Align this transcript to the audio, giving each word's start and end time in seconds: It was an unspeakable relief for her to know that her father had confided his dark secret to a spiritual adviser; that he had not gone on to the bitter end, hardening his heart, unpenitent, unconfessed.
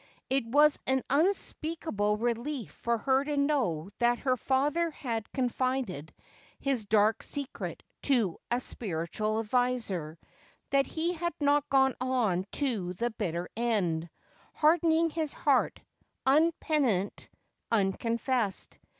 It 0.31 0.47
was 0.47 0.79
an 0.87 1.03
unspeakable 1.11 2.17
relief 2.17 2.71
for 2.71 2.97
her 2.97 3.23
to 3.23 3.37
know 3.37 3.91
that 3.99 4.17
her 4.17 4.35
father 4.35 4.89
had 4.89 5.31
confided 5.31 6.11
his 6.59 6.85
dark 6.85 7.21
secret 7.21 7.83
to 8.01 8.39
a 8.49 8.59
spiritual 8.59 9.37
adviser; 9.39 10.17
that 10.71 10.87
he 10.87 11.13
had 11.13 11.35
not 11.39 11.69
gone 11.69 11.93
on 12.01 12.47
to 12.53 12.93
the 12.93 13.11
bitter 13.11 13.47
end, 13.55 14.09
hardening 14.55 15.11
his 15.11 15.33
heart, 15.33 15.79
unpenitent, 16.25 17.29
unconfessed. 17.71 18.79